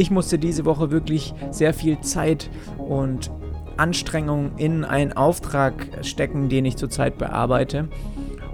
Ich 0.00 0.10
musste 0.10 0.38
diese 0.38 0.64
Woche 0.64 0.90
wirklich 0.90 1.34
sehr 1.50 1.74
viel 1.74 2.00
Zeit 2.00 2.48
und 2.78 3.30
Anstrengung 3.76 4.52
in 4.56 4.82
einen 4.82 5.12
Auftrag 5.12 5.74
stecken, 6.00 6.48
den 6.48 6.64
ich 6.64 6.78
zurzeit 6.78 7.18
bearbeite. 7.18 7.86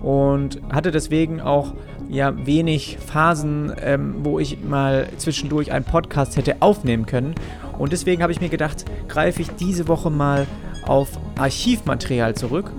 Und 0.02 0.60
hatte 0.72 0.90
deswegen 0.90 1.40
auch 1.40 1.74
ja 2.08 2.34
wenig 2.44 2.98
Phasen, 2.98 3.72
ähm, 3.80 4.16
wo 4.24 4.40
ich 4.40 4.64
mal 4.64 5.06
zwischendurch 5.18 5.70
einen 5.70 5.84
Podcast 5.84 6.36
hätte 6.36 6.56
aufnehmen 6.58 7.06
können. 7.06 7.36
Und 7.78 7.92
deswegen 7.92 8.24
habe 8.24 8.32
ich 8.32 8.40
mir 8.40 8.48
gedacht, 8.48 8.84
greife 9.06 9.40
ich 9.40 9.50
diese 9.50 9.86
Woche 9.86 10.10
mal 10.10 10.48
auf 10.84 11.10
Archivmaterial 11.38 12.34
zurück 12.34 12.72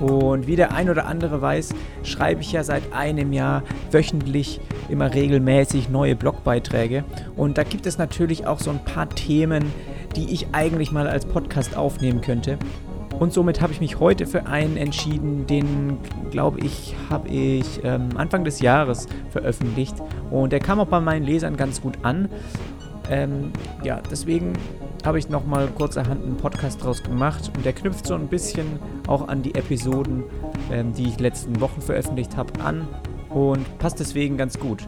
und 0.00 0.46
wie 0.46 0.56
der 0.56 0.74
ein 0.74 0.90
oder 0.90 1.06
andere 1.06 1.40
weiß, 1.40 1.74
schreibe 2.02 2.40
ich 2.40 2.52
ja 2.52 2.64
seit 2.64 2.92
einem 2.92 3.32
Jahr 3.32 3.62
wöchentlich 3.90 4.60
immer 4.88 5.12
regelmäßig 5.12 5.90
neue 5.90 6.16
Blogbeiträge. 6.16 7.04
Und 7.36 7.58
da 7.58 7.62
gibt 7.62 7.86
es 7.86 7.98
natürlich 7.98 8.46
auch 8.46 8.58
so 8.58 8.70
ein 8.70 8.84
paar 8.84 9.08
Themen, 9.10 9.72
die 10.16 10.32
ich 10.32 10.48
eigentlich 10.52 10.90
mal 10.90 11.06
als 11.06 11.26
Podcast 11.26 11.76
aufnehmen 11.76 12.20
könnte. 12.20 12.58
Und 13.18 13.34
somit 13.34 13.60
habe 13.60 13.72
ich 13.72 13.80
mich 13.80 14.00
heute 14.00 14.26
für 14.26 14.46
einen 14.46 14.78
entschieden, 14.78 15.46
den, 15.46 15.98
glaube 16.30 16.60
ich, 16.60 16.94
habe 17.10 17.28
ich 17.28 17.84
ähm, 17.84 18.08
Anfang 18.16 18.44
des 18.44 18.60
Jahres 18.60 19.06
veröffentlicht. 19.28 19.94
Und 20.30 20.52
der 20.52 20.60
kam 20.60 20.80
auch 20.80 20.86
bei 20.86 21.00
meinen 21.00 21.24
Lesern 21.24 21.58
ganz 21.58 21.82
gut 21.82 21.98
an. 22.02 22.30
Ähm, 23.10 23.52
ja, 23.82 24.00
deswegen 24.10 24.54
habe 25.06 25.18
ich 25.18 25.28
nochmal 25.28 25.68
kurzerhand 25.68 26.24
einen 26.24 26.36
Podcast 26.36 26.82
draus 26.82 27.02
gemacht 27.02 27.50
und 27.56 27.64
der 27.64 27.72
knüpft 27.72 28.06
so 28.06 28.14
ein 28.14 28.28
bisschen 28.28 28.78
auch 29.06 29.28
an 29.28 29.42
die 29.42 29.54
Episoden, 29.54 30.24
ähm, 30.70 30.92
die 30.92 31.08
ich 31.08 31.20
letzten 31.20 31.60
Wochen 31.60 31.80
veröffentlicht 31.80 32.36
habe, 32.36 32.60
an 32.60 32.86
und 33.28 33.78
passt 33.78 34.00
deswegen 34.00 34.36
ganz 34.36 34.58
gut. 34.58 34.86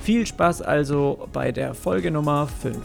Viel 0.00 0.26
Spaß 0.26 0.62
also 0.62 1.28
bei 1.32 1.52
der 1.52 1.74
Folge 1.74 2.10
Nummer 2.10 2.46
5. 2.46 2.78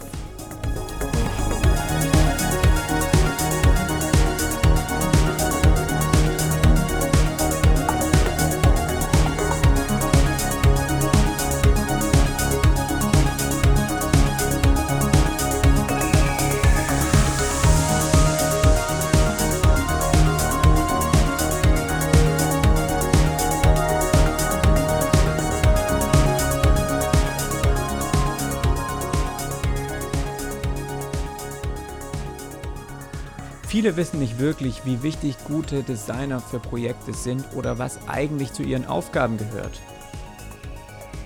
Viele 33.73 33.97
wissen 33.97 34.19
nicht 34.19 34.37
wirklich, 34.37 34.85
wie 34.85 35.01
wichtig 35.01 35.35
gute 35.47 35.81
Designer 35.81 36.39
für 36.39 36.59
Projekte 36.59 37.11
sind 37.11 37.43
oder 37.55 37.79
was 37.79 37.97
eigentlich 38.07 38.53
zu 38.53 38.61
ihren 38.61 38.85
Aufgaben 38.85 39.39
gehört. 39.39 39.81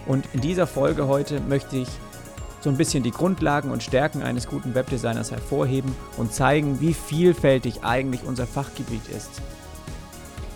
Und 0.05 0.23
in 0.31 0.39
dieser 0.39 0.65
Folge 0.65 1.09
heute 1.09 1.41
möchte 1.41 1.75
ich 1.75 1.89
so 2.61 2.69
ein 2.69 2.77
bisschen 2.77 3.03
die 3.03 3.11
Grundlagen 3.11 3.69
und 3.69 3.83
Stärken 3.83 4.23
eines 4.23 4.47
guten 4.47 4.75
Webdesigners 4.75 5.31
hervorheben 5.31 5.93
und 6.15 6.31
zeigen, 6.31 6.79
wie 6.79 6.93
vielfältig 6.93 7.83
eigentlich 7.83 8.23
unser 8.23 8.47
Fachgebiet 8.47 9.09
ist. 9.09 9.41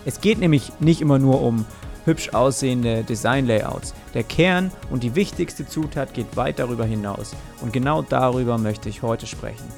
Es 0.06 0.22
geht 0.22 0.38
nämlich 0.38 0.72
nicht 0.80 1.02
immer 1.02 1.18
nur 1.18 1.42
um 1.42 1.66
hübsch 2.06 2.30
aussehende 2.30 3.04
Designlayouts. 3.04 3.92
Der 4.14 4.24
Kern 4.24 4.72
und 4.88 5.02
die 5.02 5.14
wichtigste 5.14 5.68
Zutat 5.68 6.14
geht 6.14 6.38
weit 6.38 6.58
darüber 6.58 6.86
hinaus 6.86 7.36
und 7.60 7.74
genau 7.74 8.00
darüber 8.00 8.56
möchte 8.56 8.88
ich 8.88 9.02
heute 9.02 9.26
sprechen. 9.26 9.68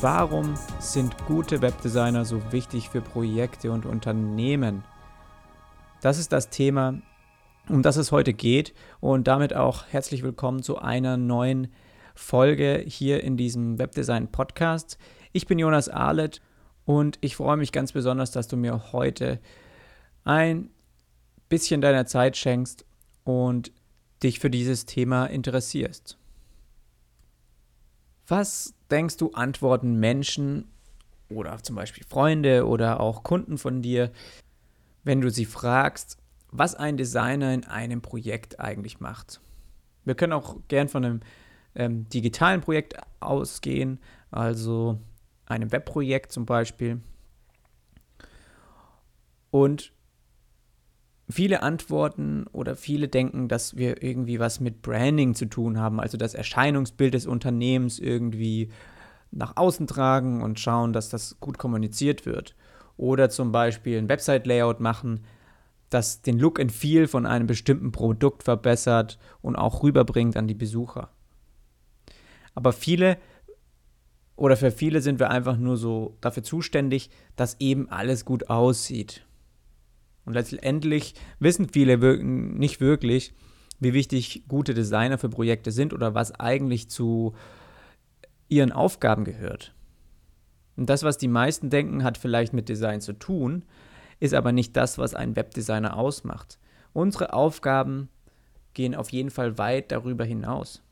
Warum 0.00 0.54
sind 0.78 1.18
gute 1.26 1.60
Webdesigner 1.60 2.24
so 2.24 2.52
wichtig 2.52 2.88
für 2.88 3.00
Projekte 3.00 3.72
und 3.72 3.84
Unternehmen? 3.84 4.84
Das 6.02 6.18
ist 6.18 6.30
das 6.30 6.50
Thema, 6.50 7.02
um 7.68 7.82
das 7.82 7.96
es 7.96 8.12
heute 8.12 8.32
geht 8.32 8.74
und 9.00 9.26
damit 9.26 9.54
auch 9.54 9.86
herzlich 9.88 10.22
willkommen 10.22 10.62
zu 10.62 10.78
einer 10.78 11.16
neuen 11.16 11.72
Folge 12.14 12.84
hier 12.86 13.24
in 13.24 13.36
diesem 13.36 13.80
Webdesign 13.80 14.30
Podcast. 14.30 14.98
Ich 15.32 15.48
bin 15.48 15.58
Jonas 15.58 15.88
Arlet 15.88 16.40
und 16.84 17.18
ich 17.20 17.34
freue 17.34 17.56
mich 17.56 17.72
ganz 17.72 17.90
besonders, 17.90 18.30
dass 18.30 18.46
du 18.46 18.56
mir 18.56 18.92
heute 18.92 19.40
ein 20.22 20.70
bisschen 21.48 21.80
deiner 21.80 22.06
Zeit 22.06 22.36
schenkst 22.36 22.84
und 23.24 23.72
dich 24.22 24.38
für 24.38 24.48
dieses 24.48 24.86
Thema 24.86 25.26
interessierst. 25.26 26.16
Was 28.28 28.77
denkst 28.90 29.16
du, 29.16 29.32
antworten 29.32 29.98
Menschen 30.00 30.70
oder 31.28 31.62
zum 31.62 31.76
Beispiel 31.76 32.04
Freunde 32.04 32.66
oder 32.66 33.00
auch 33.00 33.22
Kunden 33.22 33.58
von 33.58 33.82
dir, 33.82 34.10
wenn 35.04 35.20
du 35.20 35.30
sie 35.30 35.44
fragst, 35.44 36.18
was 36.50 36.74
ein 36.74 36.96
Designer 36.96 37.52
in 37.52 37.64
einem 37.64 38.00
Projekt 38.00 38.60
eigentlich 38.60 39.00
macht? 39.00 39.40
Wir 40.04 40.14
können 40.14 40.32
auch 40.32 40.56
gern 40.68 40.88
von 40.88 41.04
einem 41.04 41.20
ähm, 41.74 42.08
digitalen 42.08 42.60
Projekt 42.60 42.94
ausgehen, 43.20 44.00
also 44.30 44.98
einem 45.46 45.70
Webprojekt 45.70 46.32
zum 46.32 46.46
Beispiel. 46.46 47.00
Und 49.50 49.92
viele 51.30 51.62
antworten 51.62 52.46
oder 52.52 52.76
viele 52.76 53.08
denken, 53.08 53.48
dass 53.48 53.76
wir 53.76 54.02
irgendwie 54.02 54.38
was 54.38 54.60
mit 54.60 54.82
Branding 54.82 55.34
zu 55.34 55.46
tun 55.46 55.78
haben, 55.78 56.00
also 56.00 56.16
das 56.16 56.34
Erscheinungsbild 56.34 57.14
des 57.14 57.26
Unternehmens 57.26 57.98
irgendwie 57.98 58.70
nach 59.30 59.56
außen 59.56 59.86
tragen 59.86 60.42
und 60.42 60.58
schauen, 60.58 60.92
dass 60.92 61.10
das 61.10 61.38
gut 61.40 61.58
kommuniziert 61.58 62.24
wird. 62.24 62.54
Oder 62.96 63.30
zum 63.30 63.52
Beispiel 63.52 63.98
ein 63.98 64.08
Website-Layout 64.08 64.80
machen, 64.80 65.24
das 65.90 66.22
den 66.22 66.38
Look 66.38 66.60
and 66.60 66.72
Feel 66.72 67.06
von 67.06 67.26
einem 67.26 67.46
bestimmten 67.46 67.92
Produkt 67.92 68.42
verbessert 68.42 69.18
und 69.42 69.56
auch 69.56 69.82
rüberbringt 69.82 70.36
an 70.36 70.48
die 70.48 70.54
Besucher. 70.54 71.10
Aber 72.54 72.72
viele 72.72 73.18
oder 74.34 74.56
für 74.56 74.70
viele 74.70 75.00
sind 75.00 75.18
wir 75.18 75.30
einfach 75.30 75.56
nur 75.56 75.76
so 75.76 76.16
dafür 76.20 76.42
zuständig, 76.42 77.10
dass 77.36 77.60
eben 77.60 77.88
alles 77.90 78.24
gut 78.24 78.48
aussieht. 78.50 79.26
Und 80.28 80.34
letztendlich 80.34 81.14
wissen 81.38 81.70
viele 81.70 81.96
nicht 82.22 82.82
wirklich, 82.82 83.32
wie 83.80 83.94
wichtig 83.94 84.42
gute 84.46 84.74
Designer 84.74 85.16
für 85.16 85.30
Projekte 85.30 85.72
sind 85.72 85.94
oder 85.94 86.14
was 86.14 86.38
eigentlich 86.38 86.90
zu 86.90 87.34
ihren 88.50 88.70
Aufgaben 88.70 89.24
gehört. 89.24 89.72
Und 90.76 90.90
das, 90.90 91.02
was 91.02 91.16
die 91.16 91.28
meisten 91.28 91.70
denken, 91.70 92.04
hat 92.04 92.18
vielleicht 92.18 92.52
mit 92.52 92.68
Design 92.68 93.00
zu 93.00 93.14
tun, 93.14 93.64
ist 94.20 94.34
aber 94.34 94.52
nicht 94.52 94.76
das, 94.76 94.98
was 94.98 95.14
einen 95.14 95.34
Webdesigner 95.34 95.96
ausmacht. 95.96 96.58
Unsere 96.92 97.32
Aufgaben 97.32 98.10
gehen 98.74 98.94
auf 98.94 99.08
jeden 99.08 99.30
Fall 99.30 99.56
weit 99.56 99.92
darüber 99.92 100.26
hinaus. 100.26 100.82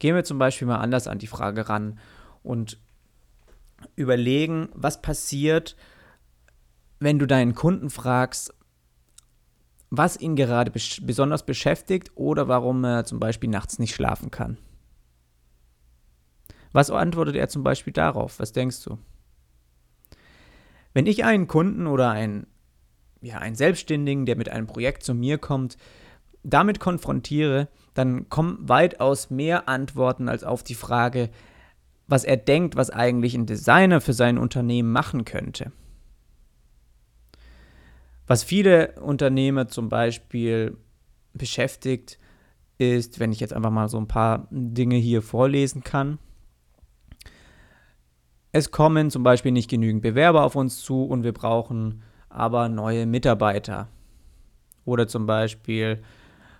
Gehen 0.00 0.16
wir 0.16 0.24
zum 0.24 0.40
Beispiel 0.40 0.66
mal 0.66 0.80
anders 0.80 1.06
an 1.06 1.20
die 1.20 1.28
Frage 1.28 1.68
ran 1.68 2.00
und 2.42 2.80
überlegen, 3.94 4.68
was 4.74 5.00
passiert, 5.00 5.76
wenn 7.02 7.18
du 7.18 7.26
deinen 7.26 7.54
Kunden 7.54 7.90
fragst, 7.90 8.54
was 9.90 10.16
ihn 10.16 10.36
gerade 10.36 10.70
bes 10.70 11.00
besonders 11.02 11.44
beschäftigt 11.44 12.12
oder 12.14 12.48
warum 12.48 12.84
er 12.84 13.04
zum 13.04 13.20
Beispiel 13.20 13.50
nachts 13.50 13.78
nicht 13.78 13.94
schlafen 13.94 14.30
kann. 14.30 14.56
Was 16.72 16.90
antwortet 16.90 17.36
er 17.36 17.48
zum 17.48 17.62
Beispiel 17.62 17.92
darauf? 17.92 18.38
Was 18.38 18.52
denkst 18.52 18.82
du? 18.84 18.98
Wenn 20.94 21.06
ich 21.06 21.24
einen 21.24 21.46
Kunden 21.46 21.86
oder 21.86 22.10
einen, 22.10 22.46
ja, 23.20 23.38
einen 23.38 23.56
Selbstständigen, 23.56 24.24
der 24.24 24.36
mit 24.36 24.48
einem 24.48 24.66
Projekt 24.66 25.02
zu 25.02 25.14
mir 25.14 25.38
kommt, 25.38 25.76
damit 26.42 26.80
konfrontiere, 26.80 27.68
dann 27.94 28.28
kommen 28.28 28.58
weitaus 28.68 29.30
mehr 29.30 29.68
Antworten 29.68 30.28
als 30.28 30.44
auf 30.44 30.62
die 30.62 30.74
Frage, 30.74 31.30
was 32.06 32.24
er 32.24 32.36
denkt, 32.36 32.76
was 32.76 32.90
eigentlich 32.90 33.34
ein 33.34 33.46
Designer 33.46 34.00
für 34.00 34.12
sein 34.12 34.38
Unternehmen 34.38 34.90
machen 34.90 35.24
könnte. 35.24 35.72
Was 38.32 38.44
viele 38.44 38.98
Unternehmer 38.98 39.68
zum 39.68 39.90
Beispiel 39.90 40.78
beschäftigt, 41.34 42.18
ist, 42.78 43.20
wenn 43.20 43.30
ich 43.30 43.40
jetzt 43.40 43.52
einfach 43.52 43.70
mal 43.70 43.90
so 43.90 43.98
ein 43.98 44.08
paar 44.08 44.48
Dinge 44.50 44.96
hier 44.96 45.20
vorlesen 45.20 45.84
kann. 45.84 46.18
Es 48.50 48.70
kommen 48.70 49.10
zum 49.10 49.22
Beispiel 49.22 49.52
nicht 49.52 49.68
genügend 49.68 50.00
Bewerber 50.00 50.44
auf 50.44 50.56
uns 50.56 50.80
zu 50.80 51.04
und 51.04 51.24
wir 51.24 51.34
brauchen 51.34 52.04
aber 52.30 52.70
neue 52.70 53.04
Mitarbeiter. 53.04 53.88
Oder 54.86 55.06
zum 55.06 55.26
Beispiel, 55.26 56.02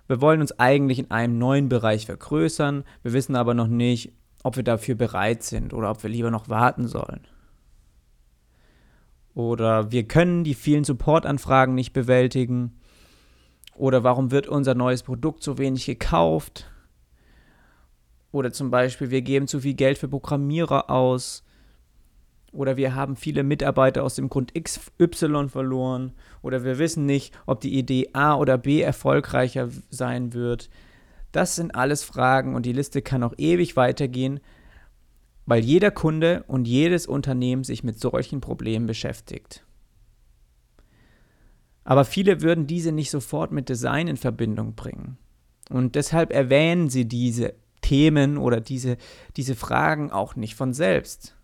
Wir 0.07 0.21
wollen 0.21 0.41
uns 0.41 0.59
eigentlich 0.59 0.99
in 0.99 1.09
einem 1.09 1.39
neuen 1.39 1.69
Bereich 1.69 2.05
vergrößern, 2.05 2.83
wir 3.01 3.13
wissen 3.13 3.35
aber 3.35 3.55
noch 3.55 3.65
nicht, 3.65 4.13
ob 4.43 4.57
wir 4.57 4.63
dafür 4.63 4.93
bereit 4.93 5.41
sind 5.41 5.73
oder 5.73 5.89
ob 5.89 6.03
wir 6.03 6.11
lieber 6.11 6.29
noch 6.29 6.49
warten 6.49 6.87
sollen. 6.87 7.21
Oder 9.35 9.91
wir 9.91 10.07
können 10.07 10.43
die 10.43 10.53
vielen 10.53 10.83
Supportanfragen 10.83 11.73
nicht 11.73 11.93
bewältigen. 11.93 12.79
Oder 13.75 14.03
warum 14.03 14.31
wird 14.31 14.47
unser 14.47 14.75
neues 14.75 15.03
Produkt 15.03 15.43
so 15.43 15.57
wenig 15.57 15.85
gekauft? 15.85 16.69
Oder 18.31 18.51
zum 18.51 18.71
Beispiel, 18.71 19.09
wir 19.09 19.21
geben 19.21 19.47
zu 19.47 19.59
viel 19.59 19.73
Geld 19.73 19.97
für 19.97 20.07
Programmierer 20.07 20.89
aus. 20.89 21.43
Oder 22.51 22.77
wir 22.77 22.93
haben 22.93 23.15
viele 23.15 23.43
Mitarbeiter 23.43 24.03
aus 24.03 24.15
dem 24.15 24.29
Grund 24.29 24.53
XY 24.53 25.49
verloren. 25.49 26.13
Oder 26.43 26.63
wir 26.63 26.77
wissen 26.77 27.07
nicht, 27.07 27.33
ob 27.47 27.61
die 27.61 27.77
Idee 27.77 28.09
A 28.13 28.35
oder 28.35 28.59
B 28.59 28.81
erfolgreicher 28.81 29.69
sein 29.89 30.33
wird. 30.33 30.69
Das 31.31 31.55
sind 31.55 31.73
alles 31.73 32.03
Fragen 32.03 32.55
und 32.55 32.67
die 32.67 32.73
Liste 32.73 33.01
kann 33.01 33.23
auch 33.23 33.33
ewig 33.37 33.75
weitergehen, 33.75 34.39
weil 35.45 35.63
jeder 35.63 35.91
Kunde 35.91 36.43
und 36.47 36.67
jedes 36.67 37.07
Unternehmen 37.07 37.63
sich 37.63 37.83
mit 37.83 37.99
solchen 37.99 38.41
Problemen 38.41 38.87
beschäftigt. 38.87 39.65
Aber 41.83 42.05
viele 42.05 42.41
würden 42.41 42.65
diese 42.65 42.91
nicht 42.91 43.11
sofort 43.11 43.51
mit 43.51 43.67
Design 43.67 44.07
in 44.07 44.17
Verbindung 44.17 44.73
bringen. 44.75 45.17
Und 45.69 45.95
deshalb 45.95 46.31
erwähnen 46.31 46.89
sie 46.89 47.05
diese 47.05 47.55
Themen 47.81 48.37
oder 48.37 48.61
diese, 48.61 48.97
diese 49.35 49.55
Fragen 49.55 50.11
auch 50.11 50.35
nicht 50.35 50.55
von 50.55 50.73
selbst. 50.73 51.35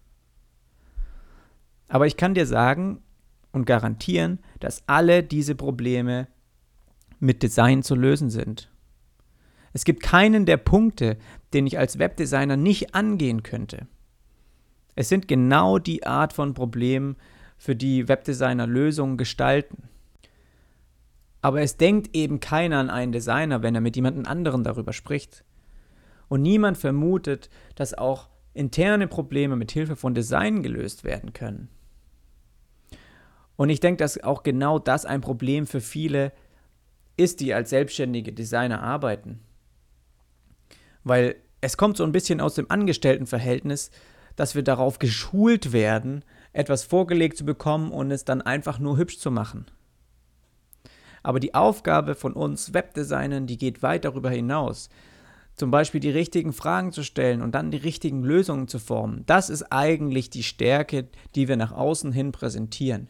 Aber 1.88 2.07
ich 2.07 2.16
kann 2.18 2.34
dir 2.34 2.46
sagen 2.46 3.01
und 3.51 3.66
garantieren, 3.66 4.40
dass 4.60 4.84
alle 4.88 5.24
diese 5.24 5.56
Probleme 5.56 6.28
mit 7.19 7.44
Design 7.44 7.84
zu 7.84 7.96
lösen 7.96 8.30
sind. 8.30 8.72
Es 9.74 9.86
gibt 9.86 10.04
keinen 10.04 10.45
der 10.45 10.57
Punkte, 10.57 11.18
den 11.54 11.68
ich 11.68 11.77
als 11.77 12.00
Webdesigner 12.00 12.57
nicht 12.57 12.95
angehen 12.95 13.44
könnte. 13.44 13.88
Es 14.95 15.10
sind 15.10 15.27
genau 15.27 15.80
die 15.80 16.06
Art 16.06 16.33
von 16.33 16.54
Problemen, 16.54 17.16
für 17.60 17.75
die 17.75 18.07
Webdesigner 18.07 18.66
Lösungen 18.66 19.18
gestalten. 19.18 19.83
Aber 21.42 21.62
es 21.62 21.77
denkt 21.77 22.16
eben 22.16 22.39
keiner 22.39 22.77
an 22.77 22.89
einen 22.89 23.12
Designer, 23.12 23.62
wenn 23.62 23.75
er 23.75 23.81
mit 23.81 23.95
jemand 23.95 24.27
anderen 24.27 24.63
darüber 24.63 24.94
spricht. 24.94 25.44
Und 26.30 26.42
niemand 26.42 26.77
vermutet, 26.77 27.50
dass 27.75 27.94
auch 27.94 28.30
interne 28.54 29.07
Probleme 29.07 29.56
mit 29.56 29.72
Hilfe 29.72 29.95
von 29.95 30.13
Design 30.13 30.63
gelöst 30.63 31.04
werden 31.04 31.33
können. 31.33 31.69
Und 33.56 33.69
ich 33.69 33.81
denke, 33.81 33.98
dass 33.98 34.24
auch 34.24 34.44
genau 34.44 34.80
das 34.80 35.06
ein 35.06 35.22
Problem 35.22 35.68
für 35.68 35.81
viele 35.81 36.31
ist, 37.18 37.42
die 37.42 37.54
als 37.54 37.72
selbstständige 37.72 38.31
Designer 38.31 38.81
arbeiten. 38.81 39.42
Weil 41.10 41.38
es 41.60 41.76
kommt 41.76 41.98
so 41.98 42.04
ein 42.04 42.12
bisschen 42.12 42.40
aus 42.40 42.54
dem 42.54 42.70
Angestelltenverhältnis, 42.70 43.90
dass 44.36 44.54
wir 44.54 44.64
darauf 44.64 45.00
geschult 45.00 45.74
werden, 45.74 46.24
etwas 46.54 46.84
vorgelegt 46.84 47.36
zu 47.36 47.46
bekommen 47.46 47.92
und 47.92 48.12
es 48.12 48.26
dann 48.26 48.44
einfach 48.44 48.78
nur 48.78 48.98
hübsch 48.98 49.18
zu 49.18 49.32
machen. 49.32 49.66
Aber 51.24 51.40
die 51.40 51.56
Aufgabe 51.56 52.14
von 52.14 52.34
uns 52.34 52.76
Webdesignern, 52.76 53.48
die 53.48 53.58
geht 53.58 53.82
weit 53.82 54.06
darüber 54.06 54.30
hinaus. 54.30 54.90
Zum 55.56 55.72
Beispiel 55.72 56.00
die 56.00 56.12
richtigen 56.12 56.54
Fragen 56.54 56.92
zu 56.92 57.02
stellen 57.02 57.42
und 57.42 57.56
dann 57.56 57.72
die 57.72 57.78
richtigen 57.78 58.24
Lösungen 58.24 58.68
zu 58.68 58.78
formen. 58.78 59.24
Das 59.26 59.50
ist 59.50 59.64
eigentlich 59.72 60.30
die 60.30 60.44
Stärke, 60.44 61.08
die 61.34 61.48
wir 61.48 61.58
nach 61.58 61.72
außen 61.72 62.12
hin 62.12 62.32
präsentieren. 62.32 63.10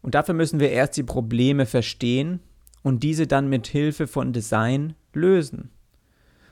Und 0.00 0.14
dafür 0.14 0.34
müssen 0.34 0.60
wir 0.60 0.70
erst 0.70 0.96
die 0.96 1.02
Probleme 1.02 1.66
verstehen 1.66 2.38
und 2.84 3.02
diese 3.02 3.26
dann 3.26 3.48
mit 3.48 3.66
Hilfe 3.66 4.06
von 4.06 4.32
Design 4.32 4.94
lösen. 5.12 5.70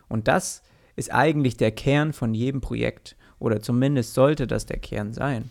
Und 0.08 0.28
das 0.28 0.62
ist 0.96 1.12
eigentlich 1.12 1.56
der 1.56 1.70
Kern 1.70 2.12
von 2.12 2.34
jedem 2.34 2.60
Projekt 2.60 3.16
oder 3.38 3.60
zumindest 3.60 4.14
sollte 4.14 4.46
das 4.46 4.66
der 4.66 4.78
Kern 4.78 5.12
sein. 5.12 5.50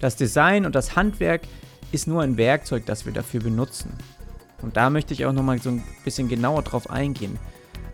Das 0.00 0.16
Design 0.16 0.66
und 0.66 0.74
das 0.74 0.96
Handwerk 0.96 1.42
ist 1.92 2.06
nur 2.06 2.22
ein 2.22 2.36
Werkzeug, 2.36 2.84
das 2.86 3.06
wir 3.06 3.12
dafür 3.12 3.40
benutzen. 3.40 3.92
Und 4.60 4.76
da 4.76 4.90
möchte 4.90 5.14
ich 5.14 5.24
auch 5.24 5.32
nochmal 5.32 5.60
so 5.60 5.70
ein 5.70 5.82
bisschen 6.04 6.28
genauer 6.28 6.62
drauf 6.62 6.90
eingehen, 6.90 7.38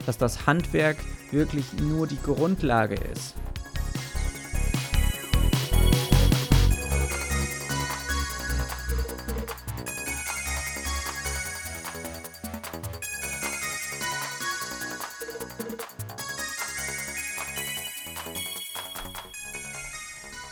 dass 0.07 0.19
das 0.19 0.47
Handwerk 0.47 0.97
wirklich 1.31 1.73
nur 1.75 2.07
die 2.07 2.21
Grundlage 2.23 2.97
ist. 3.13 3.35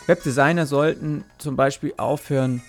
Webdesigner 0.09 0.65
sollten 0.65 1.25
zum 1.37 1.55
Beispiel 1.55 1.93
aufhören, 1.99 2.63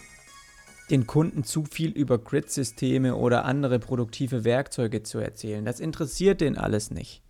den 0.90 1.08
Kunden 1.08 1.46
zu 1.46 1.64
viel 1.64 1.92
über 1.92 2.18
Grid-Systeme 2.18 3.16
oder 3.16 3.46
andere 3.46 3.80
produktive 3.80 4.44
Werkzeuge 4.44 5.04
zu 5.04 5.20
erzählen. 5.20 5.64
Das 5.64 5.80
interessiert 5.80 6.42
den 6.42 6.58
alles 6.58 6.92
nicht. 6.92 7.22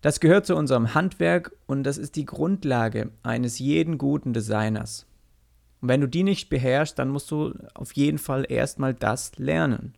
Das 0.00 0.18
gehört 0.18 0.46
zu 0.46 0.56
unserem 0.56 0.94
Handwerk 0.94 1.54
und 1.66 1.84
das 1.84 1.98
ist 1.98 2.16
die 2.16 2.24
Grundlage 2.24 3.10
eines 3.22 3.58
jeden 3.58 3.98
guten 3.98 4.32
Designers. 4.32 5.06
Und 5.82 5.88
wenn 5.88 6.00
du 6.00 6.08
die 6.08 6.22
nicht 6.22 6.48
beherrschst, 6.48 6.98
dann 6.98 7.10
musst 7.10 7.30
du 7.30 7.52
auf 7.74 7.92
jeden 7.92 8.18
Fall 8.18 8.46
erstmal 8.48 8.94
das 8.94 9.36
lernen. 9.36 9.94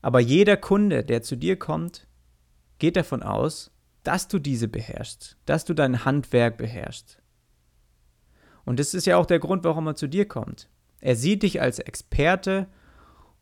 Aber 0.00 0.20
jeder 0.20 0.56
Kunde, 0.56 1.04
der 1.04 1.20
zu 1.20 1.36
dir 1.36 1.58
kommt, 1.58 2.06
geht 2.78 2.96
davon 2.96 3.22
aus, 3.22 3.70
dass 4.04 4.26
du 4.26 4.38
diese 4.38 4.68
beherrschst, 4.68 5.36
dass 5.44 5.66
du 5.66 5.74
dein 5.74 6.06
Handwerk 6.06 6.56
beherrschst. 6.56 7.20
Und 8.64 8.78
das 8.78 8.94
ist 8.94 9.06
ja 9.06 9.16
auch 9.16 9.26
der 9.26 9.38
Grund, 9.38 9.64
warum 9.64 9.86
er 9.86 9.94
zu 9.94 10.06
dir 10.06 10.26
kommt. 10.26 10.68
Er 11.00 11.16
sieht 11.16 11.42
dich 11.42 11.60
als 11.60 11.78
Experte 11.78 12.66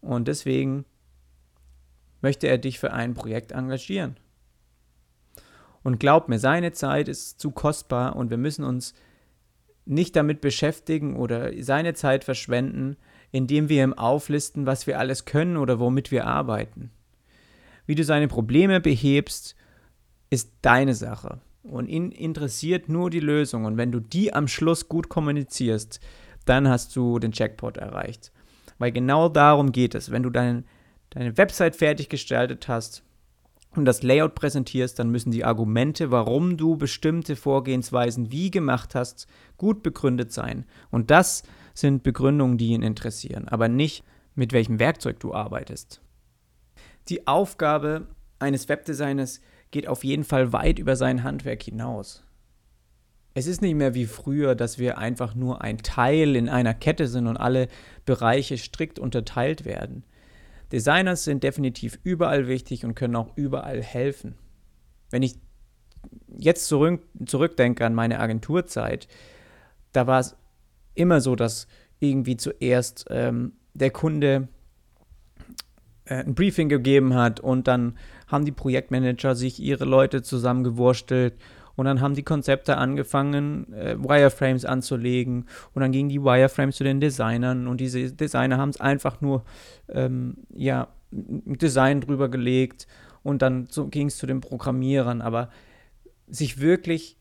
und 0.01 0.29
deswegen 0.29 0.85
möchte 2.21 2.47
er 2.47 2.59
dich 2.59 2.79
für 2.79 2.93
ein 2.93 3.15
Projekt 3.15 3.53
engagieren. 3.53 4.17
Und 5.83 5.99
glaub 5.99 6.29
mir, 6.29 6.39
seine 6.39 6.73
Zeit 6.73 7.09
ist 7.09 7.41
zu 7.41 7.51
kostbar 7.51 8.17
und 8.17 8.31
wir 8.31 8.37
müssen 8.37 8.65
uns 8.65 8.95
nicht 9.85 10.17
damit 10.17 10.41
beschäftigen 10.41 11.17
oder 11.17 11.51
seine 11.63 11.95
Zeit 11.95 12.25
verschwenden, 12.25 12.97
indem 13.31 13.69
wir 13.69 13.83
ihm 13.83 13.95
auflisten, 13.95 14.67
was 14.67 14.87
wir 14.87 14.99
alles 14.99 15.25
können 15.25 15.57
oder 15.57 15.79
womit 15.79 16.11
wir 16.11 16.27
arbeiten. 16.27 16.91
Wie 17.87 17.95
du 17.95 18.05
seine 18.05 18.29
Probleme 18.29 18.81
behebst, 18.81 19.57
ist 20.31 20.53
deine 20.61 20.95
Sache. 20.95 21.41
Und 21.69 21.89
ihn 21.89 22.11
interessiert 22.11 22.89
nur 22.89 23.11
die 23.11 23.21
Lösung. 23.21 23.65
Und 23.65 23.77
wenn 23.77 23.93
du 23.93 24.01
die 24.01 24.33
am 24.33 24.49
Schluss 24.49 24.89
gut 24.89 25.09
kommunizierst, 25.09 26.01
dann 26.45 26.69
hast 26.69 26.97
du 26.97 27.19
den 27.19 27.33
Jackpot 27.33 27.77
erreicht. 27.77 28.33
Weil 28.79 28.93
genau 28.93 29.29
darum 29.29 29.73
geht 29.73 29.95
es. 29.95 30.11
Wenn 30.11 30.23
du 30.23 30.31
dein, 30.31 30.65
deine 31.11 31.37
Website 31.37 31.77
fertig 31.77 32.09
gestaltet 32.09 32.69
hast 32.69 33.03
und 33.75 33.85
das 33.85 34.03
Layout 34.03 34.35
präsentierst, 34.35 34.99
dann 34.99 35.11
müssen 35.11 35.31
die 35.31 35.45
Argumente, 35.45 36.11
warum 36.11 36.57
du 36.57 36.77
bestimmte 36.77 37.37
Vorgehensweisen 37.37 38.33
wie 38.33 38.51
gemacht 38.51 38.95
hast, 38.95 39.27
gut 39.57 39.83
begründet 39.83 40.33
sein. 40.33 40.65
Und 40.91 41.11
das 41.11 41.43
sind 41.75 42.03
Begründungen, 42.03 42.59
die 42.59 42.69
ihn 42.69 42.83
interessieren, 42.83 43.47
aber 43.49 43.69
nicht 43.69 44.05
mit 44.35 44.53
welchem 44.53 44.79
Werkzeug 44.79 45.21
du 45.21 45.35
arbeitest. 45.35 46.01
Die 47.09 47.27
Aufgabe 47.27 48.07
eines 48.39 48.69
Webdesigners 48.69 49.41
geht 49.71 49.87
auf 49.87 50.05
jeden 50.05 50.25
Fall 50.25 50.53
weit 50.53 50.79
über 50.79 50.97
sein 50.97 51.23
Handwerk 51.23 51.63
hinaus. 51.63 52.25
Es 53.35 53.47
ist 53.47 53.63
nicht 53.63 53.75
mehr 53.75 53.95
wie 53.95 54.07
früher, 54.07 54.55
dass 54.55 54.79
wir 54.79 54.99
einfach 54.99 55.35
nur 55.35 55.63
ein 55.63 55.79
Teil 55.79 56.35
in 56.35 56.49
einer 56.49 56.75
Kette 56.75 57.07
sind 57.07 57.27
und 57.27 57.37
alle 57.37 57.69
Bereiche 58.05 58.59
strikt 58.59 58.99
unterteilt 58.99 59.65
werden. 59.65 60.05
Designers 60.73 61.25
sind 61.25 61.45
definitiv 61.45 61.99
überall 62.03 62.49
wichtig 62.49 62.85
und 62.85 62.95
können 62.95 63.17
auch 63.17 63.37
überall 63.37 63.83
helfen. 63.83 64.35
Wenn 65.11 65.23
ich 65.23 65.37
jetzt 66.37 66.67
zurück, 66.67 67.03
zurückdenke 67.25 67.87
an 67.87 67.95
meine 67.95 68.21
Agenturzeit, 68.21 69.09
da 69.93 70.07
war 70.07 70.21
es 70.21 70.37
immer 70.95 71.21
so, 71.21 71.37
dass 71.37 71.69
irgendwie 72.01 72.37
zuerst 72.37 73.07
ähm, 73.11 73.53
der 73.73 73.91
Kunde 73.91 74.49
äh, 76.05 76.17
ein 76.17 76.35
Briefing 76.35 76.69
gegeben 76.69 77.15
hat 77.15 77.41
und 77.41 77.69
dann 77.69 77.97
haben 78.29 78.45
die 78.45 78.53
Projektmanager 78.53 79.35
sich 79.35 79.61
ihre 79.61 79.85
Leute 79.85 80.23
zusammengewurstelt 80.23 81.35
und 81.79 81.85
dann 81.85 82.01
haben 82.01 82.15
die 82.17 82.25
Konzepte 82.25 82.77
angefangen, 82.77 83.73
äh, 83.73 83.95
Wireframes 83.97 84.65
anzulegen. 84.65 85.47
Und 85.75 85.81
dann 85.81 85.93
gingen 85.93 86.09
die 86.09 86.21
Wireframes 86.21 86.75
zu 86.75 86.83
den 86.83 86.99
Designern. 86.99 87.69
Und 87.69 87.81
diese 87.81 88.11
Designer 88.11 88.59
haben 88.59 88.71
es 88.71 88.81
einfach 88.81 89.21
nur, 89.21 89.45
ähm, 89.89 90.39
ja, 90.53 90.89
Design 91.13 92.01
drüber 92.01 92.29
gelegt. 92.31 92.89
Und 93.23 93.43
dann 93.43 93.69
so 93.71 93.87
ging 93.87 94.09
es 94.09 94.19
zu 94.19 94.27
den 94.27 94.41
Programmierern. 94.41 95.23
Aber 95.23 95.51
sich 96.27 96.59
wirklich, 96.59 97.17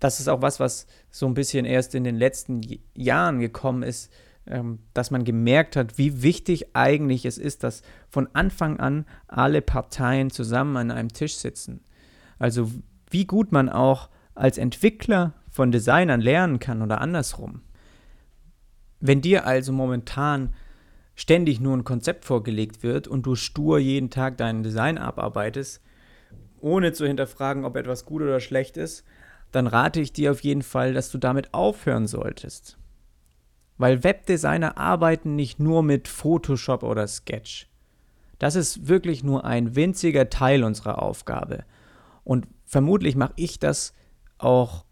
das 0.00 0.18
ist 0.18 0.26
auch 0.26 0.42
was, 0.42 0.58
was 0.58 0.88
so 1.12 1.26
ein 1.26 1.34
bisschen 1.34 1.64
erst 1.64 1.94
in 1.94 2.02
den 2.02 2.16
letzten 2.16 2.62
Jahren 2.96 3.38
gekommen 3.38 3.84
ist, 3.84 4.12
dass 4.94 5.10
man 5.10 5.24
gemerkt 5.24 5.76
hat, 5.76 5.98
wie 5.98 6.22
wichtig 6.22 6.74
eigentlich 6.74 7.24
es 7.24 7.38
ist, 7.38 7.62
dass 7.62 7.82
von 8.08 8.28
Anfang 8.32 8.80
an 8.80 9.06
alle 9.28 9.62
Parteien 9.62 10.30
zusammen 10.30 10.76
an 10.76 10.90
einem 10.90 11.12
Tisch 11.12 11.36
sitzen. 11.36 11.84
Also 12.38 12.70
wie 13.10 13.26
gut 13.26 13.52
man 13.52 13.68
auch 13.68 14.08
als 14.34 14.58
Entwickler 14.58 15.34
von 15.50 15.70
Designern 15.72 16.20
lernen 16.20 16.58
kann 16.58 16.82
oder 16.82 17.00
andersrum. 17.00 17.62
Wenn 19.00 19.20
dir 19.20 19.46
also 19.46 19.72
momentan 19.72 20.54
ständig 21.14 21.60
nur 21.60 21.76
ein 21.76 21.84
Konzept 21.84 22.24
vorgelegt 22.24 22.82
wird 22.82 23.08
und 23.08 23.26
du 23.26 23.34
stur 23.34 23.78
jeden 23.78 24.10
Tag 24.10 24.38
dein 24.38 24.62
Design 24.62 24.96
abarbeitest, 24.96 25.82
ohne 26.60 26.92
zu 26.92 27.06
hinterfragen, 27.06 27.64
ob 27.64 27.76
etwas 27.76 28.04
gut 28.04 28.22
oder 28.22 28.40
schlecht 28.40 28.76
ist, 28.76 29.04
dann 29.52 29.66
rate 29.66 30.00
ich 30.00 30.12
dir 30.12 30.30
auf 30.30 30.40
jeden 30.40 30.62
Fall, 30.62 30.94
dass 30.94 31.10
du 31.10 31.18
damit 31.18 31.52
aufhören 31.52 32.06
solltest. 32.06 32.79
Weil 33.80 34.04
Webdesigner 34.04 34.76
arbeiten 34.76 35.36
nicht 35.36 35.58
nur 35.58 35.82
mit 35.82 36.06
Photoshop 36.06 36.82
oder 36.82 37.08
Sketch. 37.08 37.66
Das 38.38 38.54
ist 38.54 38.88
wirklich 38.88 39.24
nur 39.24 39.46
ein 39.46 39.74
winziger 39.74 40.28
Teil 40.28 40.64
unserer 40.64 41.02
Aufgabe. 41.02 41.64
Und 42.22 42.46
vermutlich 42.66 43.16
mache 43.16 43.32
ich 43.36 43.58
das 43.58 43.94
auch 44.36 44.84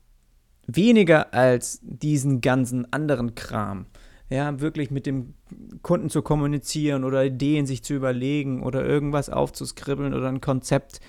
weniger 0.67 1.35
als 1.35 1.81
diesen 1.83 2.41
ganzen 2.41 2.91
anderen 2.91 3.35
Kram. 3.35 3.85
Ja, 4.31 4.59
wirklich 4.59 4.91
mit 4.91 5.05
dem 5.05 5.35
Kunden 5.83 6.09
zu 6.09 6.23
kommunizieren 6.23 7.05
oder 7.05 7.27
Ideen 7.27 7.67
sich 7.67 7.85
zu 7.85 7.93
überlegen 7.93 8.63
oder 8.63 8.87
irgendwas 8.87 9.29
aufzuskribbeln 9.29 10.15
oder 10.15 10.31
ein 10.31 10.41
Konzept 10.41 11.01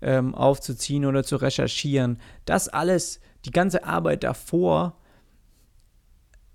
ähm, 0.00 0.34
aufzuziehen 0.34 1.04
oder 1.04 1.22
zu 1.22 1.36
recherchieren. 1.36 2.18
Das 2.46 2.68
alles, 2.68 3.20
die 3.44 3.52
ganze 3.52 3.84
Arbeit 3.84 4.24
davor 4.24 4.96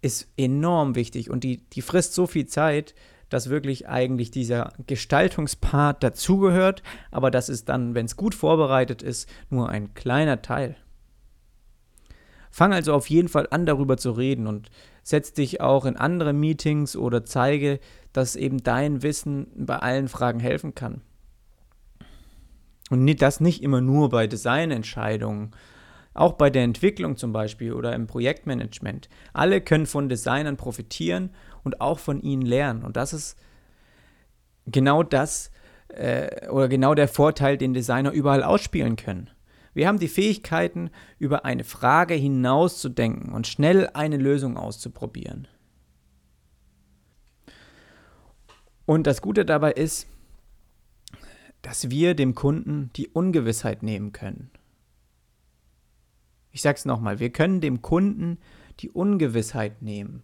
ist 0.01 0.31
enorm 0.37 0.95
wichtig 0.95 1.29
und 1.29 1.43
die, 1.43 1.57
die 1.69 1.81
frisst 1.81 2.13
so 2.13 2.27
viel 2.27 2.47
Zeit, 2.47 2.93
dass 3.29 3.49
wirklich 3.49 3.87
eigentlich 3.87 4.31
dieser 4.31 4.71
Gestaltungspart 4.85 6.01
dazugehört, 6.01 6.83
aber 7.11 7.31
das 7.31 7.49
ist 7.49 7.67
dann, 7.69 7.93
wenn 7.93 8.05
es 8.05 8.15
gut 8.15 8.35
vorbereitet 8.35 9.01
ist, 9.01 9.29
nur 9.49 9.69
ein 9.69 9.93
kleiner 9.93 10.41
Teil. 10.41 10.77
Fang 12.51 12.73
also 12.73 12.93
auf 12.93 13.09
jeden 13.09 13.27
Fall 13.27 13.47
an, 13.51 13.65
darüber 13.65 13.97
zu 13.97 14.11
reden 14.11 14.47
und 14.47 14.69
setz 15.03 15.33
dich 15.33 15.61
auch 15.61 15.85
in 15.85 15.97
andere 15.97 16.33
Meetings 16.33 16.95
oder 16.95 17.25
zeige, 17.25 17.79
dass 18.13 18.35
eben 18.35 18.63
dein 18.63 19.03
Wissen 19.03 19.47
bei 19.55 19.77
allen 19.77 20.07
Fragen 20.07 20.39
helfen 20.39 20.73
kann. 20.73 21.01
Und 22.89 23.05
das 23.21 23.41
nicht 23.41 23.61
immer 23.61 23.81
nur 23.81 24.09
bei 24.09 24.27
Designentscheidungen, 24.27 25.51
auch 26.17 26.33
bei 26.33 26.49
der 26.49 26.63
Entwicklung 26.63 27.17
zum 27.17 27.31
Beispiel 27.31 27.73
oder 27.73 27.93
im 27.93 28.07
Projektmanagement. 28.07 29.09
Alle 29.33 29.61
können 29.61 29.85
von 29.85 30.09
Designern 30.09 30.57
profitieren 30.57 31.31
und 31.63 31.81
auch 31.81 31.99
von 31.99 32.21
ihnen 32.21 32.43
lernen. 32.43 32.83
Und 32.83 32.97
das 32.97 33.13
ist 33.13 33.37
genau 34.65 35.03
das 35.03 35.51
äh, 35.89 36.47
oder 36.49 36.67
genau 36.67 36.95
der 36.95 37.07
Vorteil, 37.07 37.57
den 37.57 37.73
Designer 37.73 38.11
überall 38.11 38.43
ausspielen 38.43 38.95
können. 38.95 39.29
Wir 39.73 39.87
haben 39.87 39.99
die 39.99 40.07
Fähigkeiten, 40.07 40.89
über 41.19 41.45
eine 41.45 41.63
Frage 41.63 42.15
hinauszudenken 42.15 43.31
und 43.31 43.45
schnell 43.45 43.89
eine 43.93 44.17
Lösung 44.17 44.57
auszuprobieren. 44.57 45.47
Und 48.87 49.05
das 49.05 49.21
Gute 49.21 49.45
dabei 49.45 49.73
ist, 49.73 50.07
dass 51.61 51.91
wir 51.91 52.15
dem 52.15 52.33
Kunden 52.33 52.89
die 52.95 53.09
Ungewissheit 53.09 53.83
nehmen 53.83 54.13
können. 54.13 54.49
Ich 56.51 56.61
sage 56.61 56.77
es 56.77 56.85
nochmal, 56.85 57.19
wir 57.19 57.31
können 57.31 57.61
dem 57.61 57.81
Kunden 57.81 58.37
die 58.79 58.89
Ungewissheit 58.89 59.81
nehmen. 59.81 60.23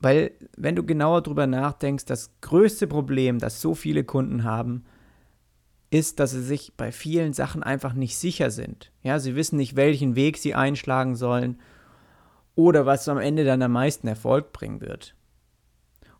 Weil, 0.00 0.32
wenn 0.56 0.76
du 0.76 0.84
genauer 0.84 1.22
drüber 1.22 1.46
nachdenkst, 1.46 2.06
das 2.06 2.30
größte 2.40 2.86
Problem, 2.86 3.38
das 3.38 3.60
so 3.60 3.74
viele 3.74 4.02
Kunden 4.02 4.44
haben, 4.44 4.84
ist, 5.90 6.20
dass 6.20 6.30
sie 6.30 6.42
sich 6.42 6.72
bei 6.76 6.92
vielen 6.92 7.32
Sachen 7.32 7.62
einfach 7.62 7.92
nicht 7.92 8.16
sicher 8.16 8.50
sind. 8.50 8.92
Ja, 9.02 9.18
sie 9.18 9.34
wissen 9.36 9.56
nicht, 9.56 9.76
welchen 9.76 10.16
Weg 10.16 10.38
sie 10.38 10.54
einschlagen 10.54 11.16
sollen 11.16 11.60
oder 12.54 12.86
was 12.86 13.08
am 13.08 13.18
Ende 13.18 13.44
dann 13.44 13.62
am 13.62 13.72
meisten 13.72 14.06
Erfolg 14.06 14.52
bringen 14.52 14.80
wird. 14.80 15.14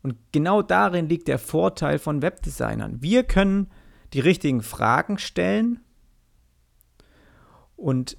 Und 0.03 0.17
genau 0.33 0.63
darin 0.63 1.09
liegt 1.09 1.29
der 1.29 1.39
Vorteil 1.39 1.99
von 1.99 2.23
Webdesignern. 2.23 3.01
Wir 3.01 3.23
können 3.23 3.69
die 4.13 4.21
richtigen 4.21 4.63
Fragen 4.63 5.19
stellen 5.19 5.81
und 7.81 8.17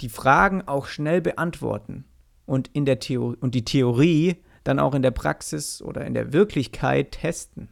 die 0.00 0.08
Fragen 0.08 0.62
auch 0.68 0.86
schnell 0.86 1.20
beantworten 1.20 2.04
und, 2.46 2.68
in 2.72 2.84
der 2.84 3.00
Theorie, 3.00 3.36
und 3.40 3.54
die 3.54 3.64
Theorie 3.64 4.36
dann 4.64 4.78
auch 4.78 4.94
in 4.94 5.02
der 5.02 5.10
Praxis 5.10 5.82
oder 5.82 6.04
in 6.04 6.14
der 6.14 6.32
Wirklichkeit 6.32 7.12
testen. 7.12 7.68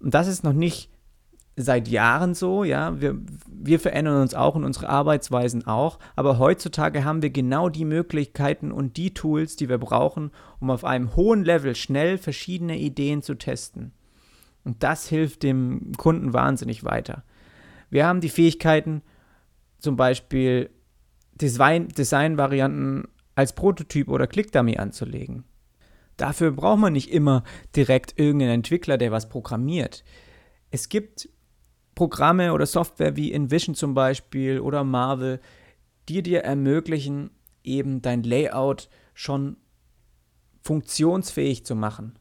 Und 0.00 0.14
das 0.14 0.26
ist 0.26 0.42
noch 0.42 0.52
nicht 0.52 0.90
seit 1.56 1.86
Jahren 1.86 2.34
so, 2.34 2.64
ja. 2.64 3.00
Wir, 3.00 3.16
wir 3.46 3.78
verändern 3.78 4.20
uns 4.20 4.34
auch 4.34 4.54
und 4.54 4.64
unsere 4.64 4.88
Arbeitsweisen 4.88 5.66
auch. 5.66 5.98
Aber 6.16 6.38
heutzutage 6.38 7.04
haben 7.04 7.22
wir 7.22 7.30
genau 7.30 7.68
die 7.68 7.84
Möglichkeiten 7.84 8.72
und 8.72 8.96
die 8.96 9.14
Tools, 9.14 9.54
die 9.56 9.68
wir 9.68 9.78
brauchen, 9.78 10.30
um 10.60 10.70
auf 10.70 10.84
einem 10.84 11.14
hohen 11.14 11.44
Level 11.44 11.76
schnell 11.76 12.18
verschiedene 12.18 12.78
Ideen 12.78 13.22
zu 13.22 13.34
testen. 13.34 13.92
Und 14.64 14.82
das 14.82 15.08
hilft 15.08 15.42
dem 15.42 15.92
Kunden 15.96 16.32
wahnsinnig 16.32 16.84
weiter. 16.84 17.22
Wir 17.90 18.06
haben 18.06 18.20
die 18.20 18.28
Fähigkeiten, 18.28 19.02
zum 19.78 19.96
Beispiel 19.96 20.70
Design, 21.34 21.88
Design-Varianten 21.88 23.08
als 23.34 23.54
Prototyp 23.54 24.08
oder 24.08 24.26
Clickdummy 24.26 24.76
anzulegen. 24.76 25.44
Dafür 26.16 26.52
braucht 26.52 26.78
man 26.78 26.92
nicht 26.92 27.10
immer 27.10 27.42
direkt 27.74 28.18
irgendeinen 28.18 28.52
Entwickler, 28.52 28.98
der 28.98 29.10
was 29.10 29.28
programmiert. 29.28 30.04
Es 30.70 30.88
gibt 30.88 31.28
Programme 31.94 32.52
oder 32.52 32.66
Software 32.66 33.16
wie 33.16 33.32
InVision 33.32 33.74
zum 33.74 33.94
Beispiel 33.94 34.60
oder 34.60 34.84
Marvel, 34.84 35.40
die 36.08 36.22
dir 36.22 36.40
ermöglichen, 36.42 37.30
eben 37.62 38.02
dein 38.02 38.22
Layout 38.22 38.88
schon 39.14 39.56
funktionsfähig 40.62 41.64
zu 41.64 41.74
machen. 41.74 42.18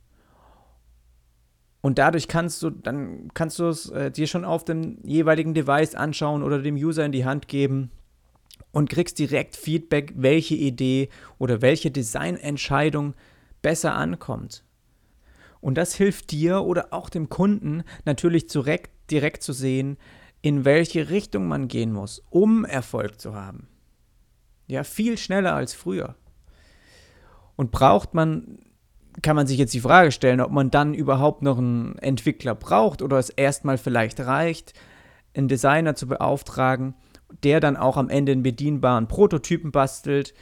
Und 1.83 1.99
dadurch 1.99 2.29
kannst 2.29 2.63
du, 2.63 2.69
dann 2.69 3.29
kannst 3.33 3.59
du 3.59 3.65
es 3.65 3.89
äh, 3.89 4.09
dir 4.09 4.25
schon 4.25 4.45
auf 4.45 4.63
dem 4.63 4.99
jeweiligen 5.03 5.53
Device 5.53 5.95
anschauen 5.95 6.41
oder 6.41 6.59
dem 6.59 6.75
User 6.75 7.03
in 7.05 7.11
die 7.11 7.25
Hand 7.25 7.49
geben 7.49 7.91
und 8.71 8.89
kriegst 8.89 9.19
direkt 9.19 9.57
Feedback, 9.57 10.13
welche 10.15 10.55
Idee 10.55 11.09
oder 11.39 11.61
welche 11.61 11.91
Designentscheidung 11.91 13.15
besser 13.61 13.95
ankommt. 13.95 14.63
Und 15.59 15.77
das 15.77 15.93
hilft 15.93 16.31
dir 16.31 16.61
oder 16.61 16.93
auch 16.93 17.09
dem 17.09 17.27
Kunden 17.27 17.83
natürlich 18.05 18.47
direkt, 18.47 19.11
direkt 19.11 19.43
zu 19.43 19.51
sehen, 19.51 19.97
in 20.41 20.63
welche 20.63 21.09
Richtung 21.09 21.49
man 21.49 21.67
gehen 21.67 21.91
muss, 21.91 22.23
um 22.29 22.63
Erfolg 22.63 23.19
zu 23.19 23.35
haben. 23.35 23.67
Ja, 24.67 24.85
viel 24.85 25.17
schneller 25.17 25.53
als 25.53 25.73
früher. 25.73 26.15
Und 27.57 27.71
braucht 27.71 28.13
man 28.13 28.59
kann 29.21 29.35
man 29.35 29.47
sich 29.47 29.57
jetzt 29.57 29.73
die 29.73 29.79
Frage 29.79 30.11
stellen, 30.11 30.41
ob 30.41 30.51
man 30.51 30.71
dann 30.71 30.93
überhaupt 30.93 31.41
noch 31.41 31.57
einen 31.57 31.97
Entwickler 31.99 32.55
braucht 32.55 33.01
oder 33.01 33.17
es 33.19 33.29
erstmal 33.29 33.77
vielleicht 33.77 34.19
reicht, 34.19 34.73
einen 35.35 35.47
Designer 35.47 35.95
zu 35.95 36.07
beauftragen, 36.07 36.95
der 37.43 37.59
dann 37.59 37.77
auch 37.77 37.97
am 37.97 38.09
Ende 38.09 38.31
einen 38.31 38.43
bedienbaren 38.43 39.07
Prototypen 39.07 39.71
bastelt, 39.71 40.33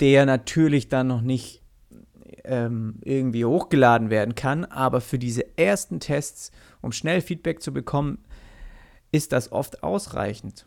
der 0.00 0.26
natürlich 0.26 0.88
dann 0.88 1.06
noch 1.06 1.20
nicht 1.20 1.62
ähm, 2.44 2.96
irgendwie 3.02 3.44
hochgeladen 3.44 4.10
werden 4.10 4.34
kann, 4.34 4.64
aber 4.64 5.00
für 5.00 5.18
diese 5.18 5.58
ersten 5.58 6.00
Tests, 6.00 6.50
um 6.80 6.92
schnell 6.92 7.20
Feedback 7.20 7.62
zu 7.62 7.72
bekommen, 7.72 8.18
ist 9.12 9.32
das 9.32 9.52
oft 9.52 9.82
ausreichend. 9.82 10.66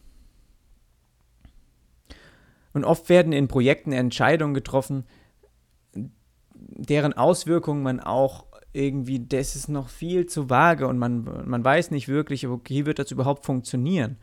Und 2.74 2.86
oft 2.86 3.10
werden 3.10 3.34
in 3.34 3.48
Projekten 3.48 3.92
Entscheidungen 3.92 4.54
getroffen, 4.54 5.06
deren 6.62 7.14
Auswirkungen 7.14 7.84
man 7.84 8.00
auch 8.00 8.46
irgendwie, 8.74 9.20
das 9.20 9.56
ist 9.56 9.68
noch 9.68 9.90
viel 9.90 10.28
zu 10.28 10.50
vage 10.50 10.88
und 10.88 10.98
man, 10.98 11.24
man 11.46 11.64
weiß 11.64 11.92
nicht 11.92 12.08
wirklich, 12.08 12.48
wie 12.48 12.86
wird 12.86 13.00
das 13.00 13.12
überhaupt 13.12 13.46
funktionieren. 13.46 14.18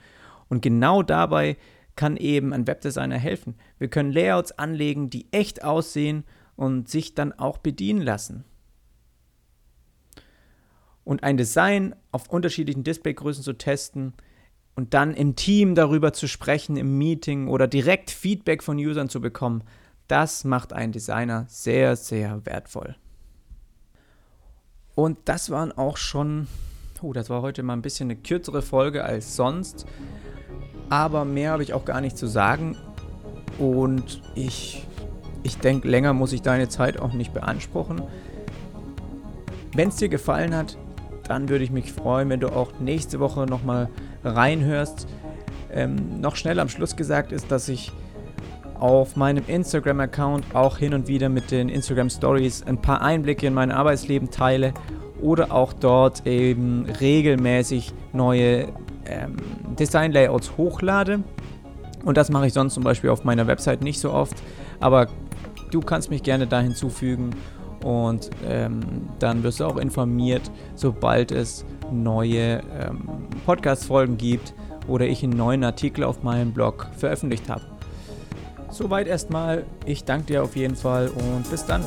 Und 0.49 0.62
genau 0.62 1.02
dabei 1.02 1.57
kann 1.97 2.16
eben 2.16 2.52
ein 2.52 2.66
Webdesigner 2.66 3.18
helfen. 3.18 3.57
Wir 3.78 3.88
können 3.88 4.12
Layouts 4.12 4.52
anlegen, 4.52 5.11
die 5.11 5.26
echt 5.33 5.64
aussehen 5.64 6.25
und 6.57 6.88
sich 6.88 7.14
dann 7.14 7.33
auch 7.33 7.59
bedienen 7.59 8.02
lassen. 8.02 8.45
Und 11.04 11.23
ein 11.23 11.37
Design 11.37 11.95
auf 12.12 12.28
unterschiedlichen 12.28 12.85
Displaygrößen 12.85 13.42
zu 13.42 13.54
testen 13.54 14.14
und 14.75 14.95
dann 14.95 15.14
im 15.14 15.37
Team 15.37 15.75
darüber 15.75 16.12
zu 16.12 16.28
sprechen, 16.28 16.76
im 16.76 16.99
Meeting 16.99 17.49
oder 17.49 17.66
direkt 17.66 18.11
Feedback 18.11 18.62
von 18.62 18.78
Usern 18.78 19.09
zu 19.09 19.21
bekommen, 19.21 19.64
das 20.09 20.45
macht 20.45 20.73
einen 20.73 20.93
Designer 20.93 21.47
sehr, 21.49 21.97
sehr 21.97 22.45
wertvoll. 22.45 22.97
Und 24.95 25.19
das 25.27 25.50
waren 25.50 25.71
auch 25.71 25.97
schon, 25.97 26.49
oh, 27.03 27.12
das 27.12 27.31
war 27.31 27.43
heute 27.43 27.62
mal 27.62 27.75
ein 27.75 27.83
bisschen 27.83 28.11
eine 28.11 28.17
kürzere 28.17 28.62
Folge 28.62 29.05
als 29.05 29.37
sonst. 29.37 29.87
Aber 30.91 31.25
mehr 31.25 31.53
habe 31.53 31.62
ich 31.62 31.73
auch 31.73 31.85
gar 31.85 32.00
nicht 32.00 32.19
zu 32.19 32.27
sagen. 32.27 32.77
Und 33.59 34.23
ich 34.35 34.88
ich 35.43 35.59
denke, 35.59 35.88
länger 35.88 36.12
muss 36.12 36.33
ich 36.33 36.43
deine 36.43 36.69
Zeit 36.69 36.99
auch 36.99 37.12
nicht 37.12 37.33
beanspruchen. 37.33 38.03
Wenn 39.75 39.88
es 39.88 39.97
dir 39.97 40.09
gefallen 40.09 40.55
hat, 40.55 40.77
dann 41.27 41.49
würde 41.49 41.65
ich 41.65 41.71
mich 41.71 41.93
freuen, 41.93 42.29
wenn 42.29 42.41
du 42.41 42.49
auch 42.49 42.73
nächste 42.81 43.21
Woche 43.21 43.47
nochmal 43.47 43.88
reinhörst. 44.25 45.07
Ähm, 45.73 46.21
noch 46.21 46.37
schnell 46.37 46.59
am 46.59 46.69
Schluss 46.69 46.97
gesagt 46.97 47.33
ist, 47.33 47.50
dass 47.50 47.69
ich 47.69 47.93
auf 48.81 49.17
meinem 49.17 49.45
Instagram-Account 49.47 50.55
auch 50.55 50.79
hin 50.79 50.95
und 50.95 51.09
wieder 51.09 51.29
mit 51.29 51.51
den 51.51 51.69
Instagram 51.69 52.11
Stories 52.11 52.63
ein 52.63 52.81
paar 52.81 53.03
Einblicke 53.03 53.47
in 53.47 53.55
mein 53.55 53.71
Arbeitsleben 53.71 54.31
teile 54.31 54.73
oder 55.21 55.53
auch 55.53 55.73
dort 55.73 56.27
eben 56.27 56.87
regelmäßig 57.01 57.93
neue 58.13 58.69
ähm, 59.07 59.37
Design-Layouts 59.79 60.57
hochlade. 60.57 61.21
Und 62.05 62.17
das 62.17 62.31
mache 62.31 62.47
ich 62.47 62.53
sonst 62.53 62.75
zum 62.75 62.85
Beispiel 62.85 63.11
auf 63.11 63.25
meiner 63.25 63.47
Website 63.47 63.83
nicht 63.83 63.99
so 63.99 64.13
oft. 64.13 64.37
Aber 64.81 65.09
du 65.71 65.81
kannst 65.81 66.11
mich 66.11 66.23
gerne 66.23 66.47
da 66.47 66.61
hinzufügen 66.61 67.31
und 67.85 68.31
ähm, 68.47 68.81
dann 69.19 69.43
wirst 69.43 69.61
du 69.61 69.65
auch 69.65 69.77
informiert, 69.77 70.43
sobald 70.75 71.33
es 71.33 71.65
neue 71.93 72.61
ähm, 72.79 73.09
Podcast-Folgen 73.47 74.17
gibt 74.19 74.55
oder 74.87 75.07
ich 75.07 75.23
einen 75.23 75.37
neuen 75.37 75.65
Artikel 75.65 76.05
auf 76.05 76.23
meinem 76.23 76.53
Blog 76.53 76.89
veröffentlicht 76.97 77.49
habe. 77.49 77.63
Soweit 78.71 79.07
erstmal. 79.07 79.65
Ich 79.87 80.05
danke 80.05 80.27
dir 80.27 80.43
auf 80.43 80.57
jeden 80.57 80.77
Fall 80.77 81.09
und 81.09 81.51
bis 81.51 81.65
dann. 81.65 81.83